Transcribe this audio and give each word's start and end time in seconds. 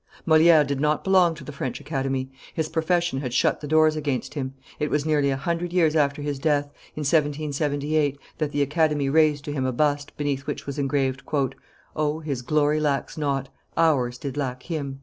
Moliere 0.25 0.63
did 0.63 0.79
not 0.81 1.03
belong 1.03 1.35
to 1.35 1.43
the 1.43 1.51
French 1.51 1.79
Academy; 1.79 2.31
his 2.55 2.69
profession 2.69 3.19
had 3.21 3.35
shut 3.35 3.61
the 3.61 3.67
doors 3.67 3.95
against 3.95 4.33
him. 4.33 4.55
It 4.79 4.89
was 4.89 5.05
nearly 5.05 5.29
a 5.29 5.37
hundred 5.37 5.71
years 5.73 5.95
after 5.95 6.23
his 6.23 6.39
death, 6.39 6.65
in 6.95 7.01
1778, 7.01 8.17
that 8.39 8.51
the 8.51 8.63
Academy 8.63 9.09
raised 9.09 9.45
to 9.45 9.53
him 9.53 9.63
a 9.67 9.71
bust, 9.71 10.17
beneath 10.17 10.47
which 10.47 10.65
was 10.65 10.79
engraved, 10.79 11.21
"O 11.95 12.19
His 12.19 12.41
glory 12.41 12.79
lacks 12.79 13.15
naught, 13.15 13.49
ours 13.77 14.17
did 14.17 14.37
lack 14.37 14.63
him." 14.63 14.99